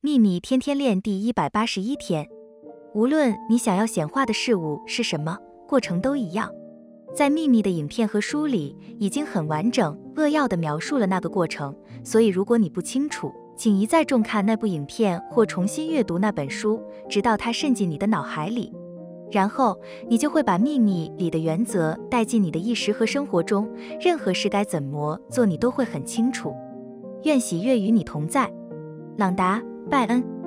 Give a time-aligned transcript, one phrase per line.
[0.00, 2.24] 秘密天天练第一百八十一天，
[2.94, 5.36] 无论你想要显化的事物是什么，
[5.66, 6.48] 过程都一样。
[7.12, 11.74] 在秘密的影片和书里，已经很完整扼要地描述了那个过程。
[12.04, 18.72] 所以，如果你不清楚，请一再重看那部影片或重新阅读那本书，直到它渗进你的脑海里。
[19.32, 19.76] 然后，
[20.08, 23.68] 你就会把秘密里的原则带进你的意识和生活中。
[24.00, 26.54] 任何事该怎么做，你都会很清楚。
[27.24, 28.48] 愿喜悦与你同在，
[29.16, 29.58] 朗达·
[29.88, 30.37] 拜恩。